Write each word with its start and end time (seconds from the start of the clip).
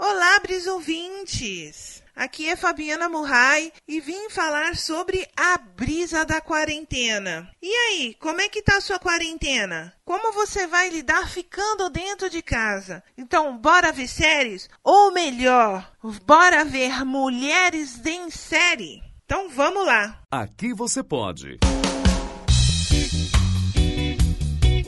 Olá, 0.00 0.38
bris 0.38 0.64
ouvintes! 0.68 2.04
Aqui 2.14 2.48
é 2.48 2.54
Fabiana 2.54 3.08
Murray 3.08 3.72
e 3.86 4.00
vim 4.00 4.30
falar 4.30 4.76
sobre 4.76 5.26
a 5.36 5.58
brisa 5.58 6.24
da 6.24 6.40
quarentena. 6.40 7.50
E 7.60 7.68
aí, 7.68 8.14
como 8.20 8.40
é 8.40 8.48
que 8.48 8.62
tá 8.62 8.76
a 8.76 8.80
sua 8.80 9.00
quarentena? 9.00 9.92
Como 10.04 10.32
você 10.32 10.68
vai 10.68 10.88
lidar 10.88 11.28
ficando 11.28 11.90
dentro 11.90 12.30
de 12.30 12.40
casa? 12.40 13.02
Então, 13.16 13.58
bora 13.58 13.90
ver 13.90 14.06
séries? 14.06 14.70
Ou 14.84 15.10
melhor, 15.10 15.92
bora 16.24 16.64
ver 16.64 17.04
mulheres 17.04 18.00
em 18.06 18.30
série? 18.30 19.02
Então, 19.24 19.48
vamos 19.48 19.84
lá! 19.84 20.20
Aqui 20.30 20.72
você 20.72 21.02
pode. 21.02 21.58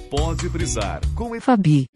Pode 0.09 0.49
brisar 0.49 1.01
com 1.17 1.41
Fabi. 1.41 1.87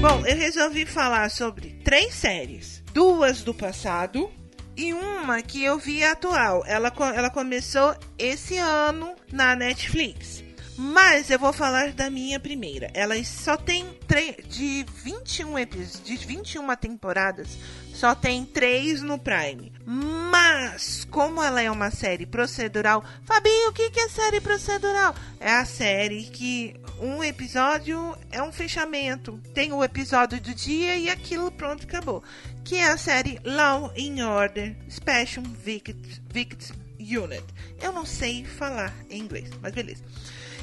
Bom, 0.00 0.24
eu 0.24 0.34
resolvi 0.34 0.86
falar 0.86 1.30
sobre 1.30 1.78
três 1.84 2.14
séries. 2.14 2.82
Duas 2.94 3.42
do 3.42 3.52
passado 3.52 4.30
e 4.74 4.94
uma 4.94 5.42
que 5.42 5.62
eu 5.62 5.78
vi 5.78 6.02
atual. 6.02 6.64
Ela, 6.66 6.90
ela 7.14 7.28
começou 7.28 7.94
esse 8.18 8.56
ano 8.56 9.14
na 9.30 9.54
Netflix. 9.54 10.42
Mas 10.74 11.28
eu 11.28 11.38
vou 11.38 11.52
falar 11.52 11.92
da 11.92 12.08
minha 12.08 12.40
primeira. 12.40 12.90
Ela 12.94 13.22
só 13.22 13.58
tem 13.58 13.84
de 14.48 14.86
21 15.04 15.58
episódios, 15.58 16.02
de 16.02 16.16
21 16.16 16.74
temporadas, 16.76 17.58
só 17.92 18.14
tem 18.14 18.46
três 18.46 19.02
no 19.02 19.18
Prime. 19.18 19.70
Mas, 19.84 21.06
como 21.10 21.42
ela 21.42 21.60
é 21.60 21.70
uma 21.70 21.90
série 21.90 22.24
procedural, 22.24 23.04
Fabinho, 23.24 23.68
o 23.68 23.72
que 23.74 24.00
é 24.00 24.08
série 24.08 24.40
procedural? 24.40 25.14
É 25.38 25.52
a 25.52 25.64
série 25.66 26.24
que 26.24 26.74
um 27.00 27.24
episódio 27.24 28.16
é 28.30 28.42
um 28.42 28.52
fechamento. 28.52 29.40
Tem 29.54 29.72
o 29.72 29.82
episódio 29.82 30.40
do 30.40 30.54
dia 30.54 30.96
e 30.96 31.08
aquilo 31.08 31.50
pronto 31.50 31.84
acabou. 31.84 32.22
Que 32.62 32.76
é 32.76 32.88
a 32.88 32.96
série 32.96 33.40
Law 33.44 33.92
in 33.96 34.22
Order 34.22 34.76
Special 34.88 35.44
Victims, 35.44 36.72
Unit. 36.98 37.44
Eu 37.80 37.92
não 37.92 38.04
sei 38.04 38.44
falar 38.44 38.94
em 39.08 39.20
inglês, 39.20 39.50
mas 39.62 39.72
beleza. 39.72 40.04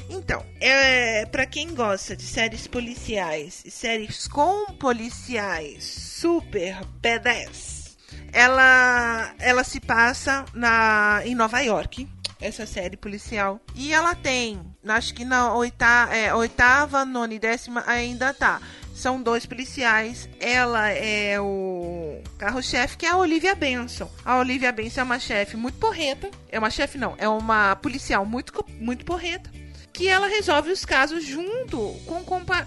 Então, 0.08 0.44
é, 0.60 1.26
para 1.26 1.44
quem 1.44 1.74
gosta 1.74 2.16
de 2.16 2.22
séries 2.22 2.66
policiais 2.66 3.62
e 3.66 3.70
séries 3.70 4.26
com 4.26 4.72
policiais 4.74 5.84
super 5.84 6.82
badass, 7.02 7.98
ela, 8.32 9.34
ela 9.38 9.64
se 9.64 9.80
passa 9.80 10.44
na, 10.54 11.20
em 11.24 11.34
Nova 11.34 11.60
York, 11.60 12.08
essa 12.40 12.66
série 12.66 12.96
policial. 12.96 13.60
E 13.74 13.92
ela 13.92 14.14
tem, 14.14 14.60
acho 14.86 15.14
que 15.14 15.24
na 15.24 15.54
oitava, 15.54 16.14
é, 16.14 16.34
oitava 16.34 17.04
nona 17.04 17.34
e 17.34 17.38
décima 17.38 17.84
ainda 17.86 18.32
tá. 18.32 18.60
São 18.94 19.22
dois 19.22 19.46
policiais. 19.46 20.28
Ela 20.40 20.90
é 20.90 21.40
o 21.40 22.20
carro-chefe, 22.36 22.96
que 22.96 23.06
é 23.06 23.10
a 23.10 23.16
Olivia 23.16 23.54
Benson. 23.54 24.10
A 24.24 24.38
Olivia 24.38 24.72
Benson 24.72 25.00
é 25.00 25.04
uma 25.04 25.20
chefe 25.20 25.56
muito 25.56 25.78
porreta. 25.78 26.28
É 26.50 26.58
uma 26.58 26.70
chefe, 26.70 26.98
não, 26.98 27.14
é 27.16 27.28
uma 27.28 27.76
policial 27.76 28.26
muito, 28.26 28.52
muito 28.80 29.04
porreta 29.04 29.50
que 29.98 30.06
ela 30.06 30.28
resolve 30.28 30.70
os 30.70 30.84
casos 30.84 31.24
junto 31.24 31.92
com, 32.06 32.22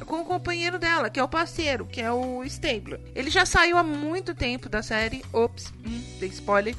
com 0.05 0.19
o 0.19 0.25
companheiro 0.25 0.77
dela, 0.77 1.09
que 1.09 1.17
é 1.17 1.23
o 1.23 1.29
parceiro, 1.29 1.85
que 1.85 2.01
é 2.01 2.11
o 2.11 2.43
Stabler. 2.43 2.99
Ele 3.15 3.29
já 3.29 3.45
saiu 3.45 3.77
há 3.77 3.83
muito 3.83 4.35
tempo 4.35 4.67
da 4.67 4.83
série. 4.83 5.23
Ops, 5.31 5.71
hum, 5.85 6.03
dei 6.19 6.27
spoiler. 6.27 6.75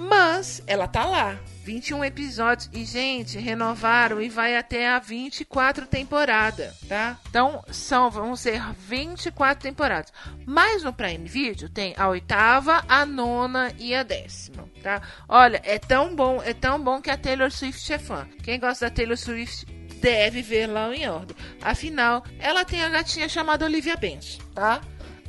Mas 0.00 0.62
ela 0.66 0.88
tá 0.88 1.04
lá. 1.04 1.38
21 1.62 2.04
episódios. 2.04 2.70
E, 2.72 2.84
gente, 2.84 3.38
renovaram 3.38 4.20
e 4.20 4.28
vai 4.28 4.56
até 4.56 4.88
a 4.88 4.98
24 4.98 5.86
temporada, 5.86 6.74
tá? 6.88 7.18
Então, 7.28 7.62
são, 7.70 8.10
vão 8.10 8.34
ser 8.34 8.62
24 8.88 9.62
temporadas. 9.62 10.12
Mas 10.46 10.82
no 10.82 10.92
Prime 10.92 11.28
Video 11.28 11.68
tem 11.68 11.94
a 11.96 12.08
oitava, 12.08 12.82
a 12.88 13.04
nona 13.04 13.72
e 13.78 13.94
a 13.94 14.02
décima, 14.02 14.68
tá? 14.82 15.02
Olha, 15.28 15.60
é 15.64 15.78
tão 15.78 16.16
bom, 16.16 16.42
é 16.42 16.54
tão 16.54 16.82
bom 16.82 17.00
que 17.00 17.10
a 17.10 17.16
Taylor 17.16 17.50
Swift 17.50 17.92
é 17.92 17.98
fã. 17.98 18.26
Quem 18.42 18.58
gosta 18.58 18.88
da 18.88 18.94
Taylor 18.94 19.18
Swift 19.18 19.66
deve 20.00 20.40
ver 20.40 20.66
lá 20.66 20.94
em 20.94 21.06
ordem. 21.08 21.36
Afinal, 21.60 22.24
ela 22.38 22.64
tem 22.64 22.82
a 22.82 22.88
gatinha 22.88 23.28
chamada 23.28 23.66
Olivia 23.66 23.96
Benson, 23.96 24.40
tá? 24.54 24.80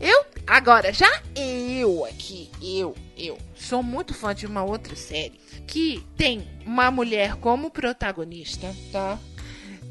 Eu, 0.01 0.25
agora, 0.47 0.91
já 0.91 1.07
eu 1.35 2.03
aqui, 2.06 2.50
eu, 2.59 2.95
eu, 3.16 3.38
sou 3.56 3.84
muito 3.84 4.16
fã 4.16 4.34
de 4.34 4.47
uma 4.47 4.63
outra 4.63 4.95
série 4.95 5.39
que 5.67 6.03
tem 6.17 6.47
uma 6.66 6.89
mulher 6.89 7.35
como 7.35 7.69
protagonista, 7.69 8.75
tá? 8.91 9.19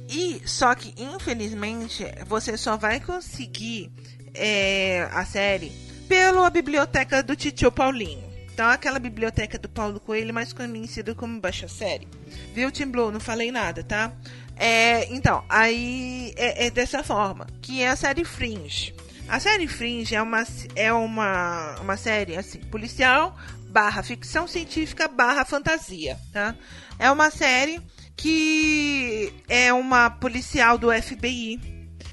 E 0.09 0.43
só 0.45 0.75
que, 0.75 0.93
infelizmente, 1.01 2.05
você 2.27 2.57
só 2.57 2.77
vai 2.77 2.99
conseguir 2.99 3.93
é, 4.35 5.09
a 5.13 5.25
série 5.25 5.71
pela 6.09 6.51
biblioteca 6.51 7.23
do 7.23 7.37
Titio 7.37 7.71
Paulinho. 7.71 8.29
Então, 8.53 8.69
aquela 8.69 8.99
biblioteca 8.99 9.57
do 9.57 9.69
Paulo 9.69 10.01
Coelho, 10.01 10.35
mais 10.35 10.53
conhecida 10.53 11.15
como 11.15 11.41
Baixa 11.41 11.69
Série. 11.69 12.09
Viu, 12.53 12.71
Tim 12.73 12.87
Blue? 12.87 13.13
Não 13.13 13.21
falei 13.21 13.53
nada, 13.53 13.85
tá? 13.85 14.13
É, 14.57 15.07
então, 15.15 15.43
aí 15.49 16.35
é, 16.37 16.67
é, 16.67 16.71
dessa 16.71 17.03
forma, 17.03 17.47
que 17.63 17.81
é 17.81 17.89
a 17.89 17.97
série 17.97 18.25
Fringe. 18.25 18.93
A 19.31 19.39
série 19.39 19.69
Fringe 19.69 20.17
é 20.17 20.21
uma, 20.21 20.45
é 20.75 20.93
uma, 20.93 21.77
uma 21.81 21.97
série 21.97 22.37
assim, 22.37 22.59
policial 22.59 23.39
barra 23.69 24.03
ficção 24.03 24.49
científica 24.49 25.07
barra 25.07 25.45
fantasia, 25.45 26.19
tá? 26.33 26.57
É 26.99 27.09
uma 27.13 27.31
série 27.31 27.81
que 28.17 29.33
é 29.49 29.73
uma 29.73 30.11
policial 30.11 30.77
do 30.77 30.93
FBI 30.93 31.61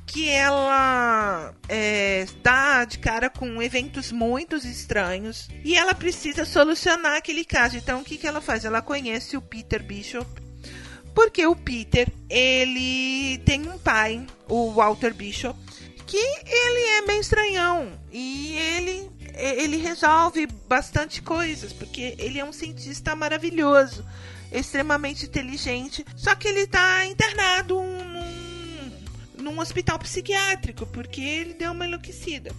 que 0.05 0.29
ela 0.29 1.55
é, 1.67 2.27
dá 2.43 2.85
de 2.85 2.99
cara 2.99 3.31
com 3.31 3.63
eventos 3.63 4.11
muito 4.11 4.55
estranhos 4.55 5.49
e 5.65 5.75
ela 5.75 5.95
precisa 5.95 6.45
solucionar 6.45 7.17
aquele 7.17 7.43
caso. 7.43 7.77
Então, 7.77 8.01
o 8.01 8.03
que, 8.03 8.17
que 8.17 8.27
ela 8.27 8.41
faz? 8.41 8.63
Ela 8.63 8.81
conhece 8.81 9.35
o 9.35 9.41
Peter 9.41 9.83
Bishop 9.83 10.29
porque 11.17 11.47
o 11.47 11.55
Peter, 11.55 12.07
ele 12.29 13.39
tem 13.39 13.67
um 13.67 13.79
pai, 13.79 14.23
o 14.47 14.71
Walter 14.71 15.15
Bishop, 15.15 15.57
que 16.07 16.17
ele 16.17 16.87
é 16.97 17.01
meio 17.01 17.21
estranhão. 17.21 17.91
E 18.11 18.57
ele 18.57 19.17
ele 19.37 19.77
resolve 19.77 20.47
bastante 20.67 21.21
coisas, 21.21 21.71
porque 21.71 22.15
ele 22.17 22.39
é 22.39 22.43
um 22.43 22.51
cientista 22.51 23.15
maravilhoso, 23.15 24.03
extremamente 24.51 25.25
inteligente, 25.25 26.03
só 26.15 26.33
que 26.33 26.47
ele 26.47 26.61
está 26.61 27.05
internado 27.05 27.79
num 29.47 29.59
hospital 29.59 29.97
psiquiátrico, 29.97 30.85
porque 30.87 31.21
ele 31.21 31.53
deu 31.53 31.71
uma 31.71 31.85
enlouquecida. 31.85 32.51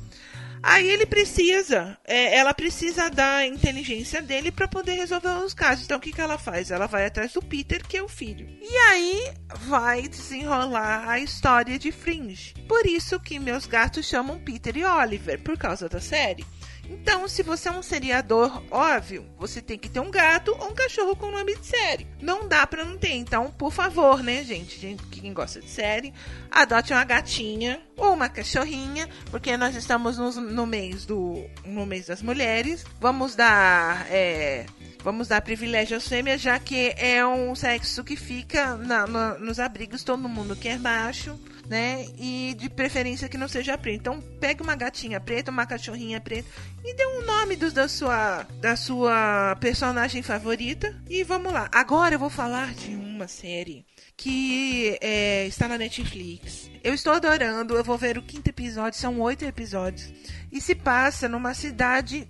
Aí 0.60 0.88
ele 0.88 1.06
precisa, 1.06 1.96
é, 2.04 2.36
ela 2.36 2.52
precisa 2.52 3.08
da 3.08 3.46
inteligência 3.46 4.20
dele 4.20 4.50
para 4.50 4.66
poder 4.66 4.94
resolver 4.94 5.28
os 5.44 5.54
casos. 5.54 5.84
Então 5.84 5.98
o 5.98 6.00
que, 6.00 6.12
que 6.12 6.20
ela 6.20 6.36
faz? 6.36 6.70
Ela 6.70 6.86
vai 6.86 7.06
atrás 7.06 7.32
do 7.32 7.40
Peter, 7.42 7.86
que 7.86 7.96
é 7.96 8.02
o 8.02 8.08
filho. 8.08 8.48
E 8.60 8.76
aí 8.88 9.32
vai 9.66 10.08
desenrolar 10.08 11.08
a 11.08 11.20
história 11.20 11.78
de 11.78 11.92
Fringe. 11.92 12.54
Por 12.66 12.86
isso 12.86 13.20
que 13.20 13.38
meus 13.38 13.66
gatos 13.66 14.06
chamam 14.06 14.40
Peter 14.40 14.76
e 14.76 14.84
Oliver, 14.84 15.40
por 15.40 15.56
causa 15.56 15.88
da 15.88 16.00
série. 16.00 16.44
Então, 16.90 17.28
se 17.28 17.42
você 17.42 17.68
é 17.68 17.72
um 17.72 17.82
seriador, 17.82 18.62
óbvio, 18.70 19.26
você 19.38 19.60
tem 19.60 19.78
que 19.78 19.90
ter 19.90 20.00
um 20.00 20.10
gato 20.10 20.56
ou 20.58 20.70
um 20.70 20.74
cachorro 20.74 21.14
com 21.14 21.30
nome 21.30 21.54
de 21.54 21.66
série. 21.66 22.07
Não 22.20 22.48
dá 22.48 22.66
pra 22.66 22.84
não 22.84 22.98
ter. 22.98 23.12
Então, 23.12 23.50
por 23.50 23.72
favor, 23.72 24.22
né, 24.22 24.42
gente? 24.42 24.78
gente 24.78 25.02
quem 25.04 25.32
gosta 25.32 25.60
de 25.60 25.68
série, 25.68 26.12
adote 26.50 26.92
uma 26.92 27.04
gatinha 27.04 27.80
ou 27.96 28.12
uma 28.14 28.28
cachorrinha, 28.28 29.08
porque 29.30 29.56
nós 29.56 29.76
estamos 29.76 30.18
no, 30.18 30.30
no 30.32 30.66
mês 30.66 31.04
do 31.04 31.44
no 31.64 31.86
mês 31.86 32.06
das 32.06 32.22
mulheres. 32.22 32.84
Vamos 33.00 33.34
dar 33.34 34.06
é, 34.10 34.66
vamos 35.02 35.28
dar 35.28 35.40
privilégio 35.40 35.96
às 35.96 36.06
fêmeas, 36.06 36.40
já 36.40 36.58
que 36.58 36.94
é 36.96 37.24
um 37.26 37.54
sexo 37.54 38.04
que 38.04 38.16
fica 38.16 38.76
na, 38.76 39.06
na, 39.06 39.38
nos 39.38 39.58
abrigos, 39.58 40.02
todo 40.02 40.28
mundo 40.28 40.56
quer 40.56 40.78
macho 40.78 41.38
né? 41.68 42.06
E 42.16 42.56
de 42.58 42.68
preferência 42.68 43.28
que 43.28 43.36
não 43.36 43.46
seja 43.46 43.76
preto. 43.76 44.00
Então, 44.00 44.20
pega 44.40 44.62
uma 44.62 44.74
gatinha 44.74 45.20
preta, 45.20 45.50
uma 45.50 45.66
cachorrinha 45.66 46.20
preta 46.20 46.48
e 46.82 46.94
dê 46.94 47.06
um 47.06 47.24
nome 47.24 47.56
do, 47.56 47.70
da 47.70 47.86
sua 47.86 48.46
da 48.60 48.74
sua 48.74 49.56
personagem 49.60 50.22
favorita 50.22 50.96
e 51.08 51.22
vamos 51.22 51.52
lá. 51.52 51.68
Agora 51.70 52.14
eu 52.14 52.18
vou 52.18 52.30
falar 52.30 52.74
de 52.74 52.94
uma 52.94 53.28
série 53.28 53.84
que 54.16 54.98
é, 55.00 55.46
está 55.46 55.68
na 55.68 55.78
Netflix. 55.78 56.70
Eu 56.82 56.94
estou 56.94 57.12
adorando, 57.12 57.76
eu 57.76 57.84
vou 57.84 57.98
ver 57.98 58.16
o 58.16 58.22
quinto 58.22 58.48
episódio, 58.48 58.98
são 58.98 59.20
oito 59.20 59.44
episódios. 59.44 60.12
E 60.50 60.60
se 60.60 60.74
passa 60.74 61.28
numa 61.28 61.52
cidade 61.52 62.26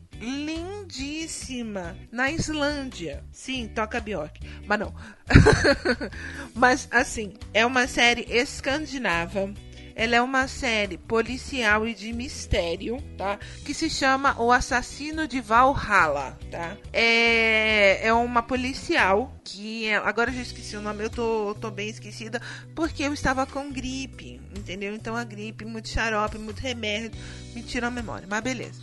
lindíssima 0.88 1.96
na 2.10 2.30
Islândia. 2.30 3.22
Sim, 3.30 3.68
toca 3.68 4.00
Bjork, 4.00 4.40
mas 4.66 4.80
não. 4.80 4.94
mas 6.54 6.88
assim, 6.90 7.34
é 7.52 7.64
uma 7.64 7.86
série 7.86 8.26
escandinava. 8.28 9.52
Ela 9.94 10.14
é 10.14 10.22
uma 10.22 10.46
série 10.46 10.96
policial 10.96 11.86
e 11.86 11.92
de 11.92 12.12
mistério, 12.12 13.02
tá? 13.16 13.36
Que 13.64 13.74
se 13.74 13.90
chama 13.90 14.40
O 14.40 14.52
Assassino 14.52 15.26
de 15.26 15.40
Valhalla, 15.40 16.38
tá? 16.52 16.76
É, 16.92 18.06
é 18.06 18.12
uma 18.12 18.40
policial 18.40 19.34
que... 19.42 19.86
É, 19.86 19.96
agora 19.96 20.30
eu 20.30 20.36
já 20.36 20.42
esqueci 20.42 20.76
o 20.76 20.80
nome, 20.80 21.02
eu 21.02 21.10
tô, 21.10 21.56
tô 21.60 21.68
bem 21.68 21.88
esquecida 21.88 22.40
porque 22.76 23.02
eu 23.02 23.12
estava 23.12 23.44
com 23.44 23.72
gripe. 23.72 24.40
entendeu? 24.56 24.94
Então 24.94 25.16
a 25.16 25.24
gripe, 25.24 25.64
muito 25.64 25.88
xarope, 25.88 26.38
muito 26.38 26.60
remédio, 26.60 27.20
me 27.52 27.60
tirou 27.64 27.88
a 27.88 27.90
memória, 27.90 28.28
mas 28.30 28.40
beleza. 28.40 28.80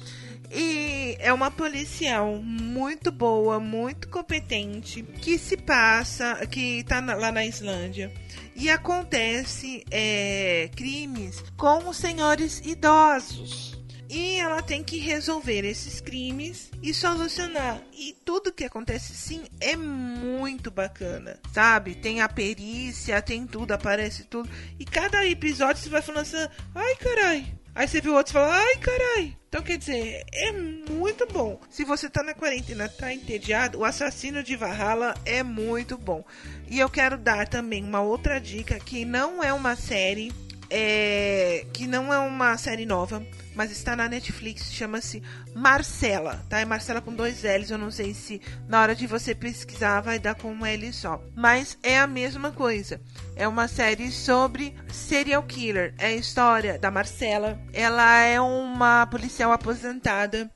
E 0.57 1.17
é 1.19 1.33
uma 1.33 1.51
policial 1.51 2.37
muito 2.41 3.11
boa, 3.11 3.59
muito 3.59 4.07
competente, 4.07 5.03
que 5.03 5.37
se 5.37 5.57
passa, 5.57 6.47
que 6.47 6.81
tá 6.85 7.01
na, 7.01 7.13
lá 7.13 7.29
na 7.29 7.45
Islândia. 7.45 8.09
E 8.55 8.69
acontece 8.69 9.83
é, 9.91 10.69
crimes 10.73 11.43
com 11.57 11.89
os 11.89 11.97
senhores 11.97 12.61
idosos. 12.63 13.75
E 14.09 14.37
ela 14.37 14.61
tem 14.61 14.81
que 14.81 14.97
resolver 14.97 15.65
esses 15.65 15.99
crimes 15.99 16.71
e 16.81 16.93
solucionar. 16.93 17.81
E 17.91 18.15
tudo 18.23 18.53
que 18.53 18.63
acontece 18.63 19.13
sim 19.13 19.43
é 19.59 19.75
muito 19.75 20.71
bacana, 20.71 21.37
sabe? 21.51 21.95
Tem 21.95 22.21
a 22.21 22.29
perícia, 22.29 23.21
tem 23.21 23.45
tudo, 23.45 23.73
aparece 23.73 24.23
tudo. 24.23 24.49
E 24.79 24.85
cada 24.85 25.25
episódio 25.27 25.81
você 25.81 25.89
vai 25.89 26.01
falando 26.01 26.21
assim: 26.21 26.47
ai 26.73 26.95
carai, 26.95 27.55
Aí 27.75 27.89
você 27.89 28.00
viu 28.00 28.16
outros 28.16 28.33
e 28.33 28.38
ai 28.38 28.77
carai. 28.77 29.38
Então 29.50 29.62
quer 29.62 29.77
dizer, 29.77 30.24
é 30.33 30.51
muito 30.54 31.27
bom. 31.27 31.60
Se 31.69 31.83
você 31.83 32.10
tá 32.10 32.24
na 32.24 32.33
quarentena, 32.33 32.88
tá 32.88 33.13
entediado, 33.13 33.80
o 33.80 33.86
assassino 33.86 34.42
de 34.42 34.56
Valhalla 34.56 35.13
é 35.25 35.44
muito 35.44 35.98
bom. 35.98 36.24
E 36.69 36.80
eu 36.80 36.89
quero 36.89 37.18
dar 37.18 37.48
também 37.48 37.83
uma 37.83 38.01
outra 38.01 38.39
dica 38.39 38.80
que 38.80 39.04
não 39.04 39.44
é 39.44 39.51
uma 39.51 39.75
série, 39.75 40.31
é, 40.69 41.65
que 41.73 41.88
não 41.88 42.13
é 42.13 42.19
uma 42.19 42.57
série 42.57 42.85
nova, 42.85 43.25
mas 43.56 43.71
está 43.71 43.95
na 43.95 44.09
Netflix, 44.09 44.71
chama-se 44.73 45.23
Marcela, 45.56 46.44
tá? 46.50 46.59
É 46.59 46.65
Marcela 46.65 47.01
com 47.01 47.13
dois 47.13 47.44
L's, 47.44 47.71
eu 47.71 47.77
não 47.77 47.89
sei 47.89 48.13
se 48.13 48.41
na 48.67 48.81
hora 48.81 48.95
de 48.95 49.07
você 49.07 49.33
pesquisar 49.33 50.01
vai 50.01 50.19
dar 50.19 50.35
com 50.35 50.51
um 50.51 50.65
L 50.65 50.91
só. 50.91 51.23
Mas 51.35 51.77
é 51.81 51.97
a 51.97 52.07
mesma 52.07 52.51
coisa. 52.51 53.00
É 53.35 53.47
uma 53.47 53.67
série 53.67 54.12
sobre 54.12 54.75
serial 54.91 55.44
killer. 55.44 55.94
É 55.97 56.07
a 56.07 56.13
história 56.13 56.77
da 56.77 56.91
Marcela. 56.91 57.59
Ela 57.73 58.21
é 58.21 58.39
uma 58.39 59.06
policial 59.07 59.51
aposentada 59.51 60.50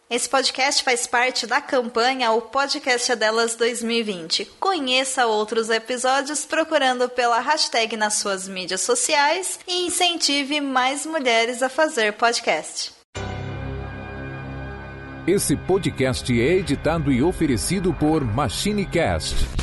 Esse 0.09 0.27
podcast 0.27 0.83
faz 0.83 1.07
parte 1.07 1.47
da 1.47 1.61
campanha 1.61 2.31
O 2.31 2.41
Podcast 2.41 3.13
é 3.13 3.15
Delas 3.15 3.55
2020. 3.55 4.43
Conheça 4.59 5.25
outros 5.25 5.69
episódios 5.69 6.45
procurando 6.45 7.07
pela 7.07 7.39
hashtag 7.39 7.95
nas 7.95 8.15
suas 8.15 8.45
mídias 8.45 8.81
sociais 8.81 9.57
e 9.65 9.85
incentive 9.85 10.59
mais 10.59 11.05
mulheres 11.05 11.63
a 11.63 11.69
fazer 11.69 12.11
podcast. 12.11 12.91
Esse 15.25 15.55
podcast 15.55 16.29
é 16.41 16.55
editado 16.55 17.09
e 17.09 17.23
oferecido 17.23 17.93
por 17.93 18.21
MachineCast 18.25 19.59